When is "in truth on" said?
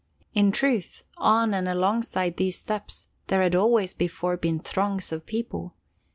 0.33-1.53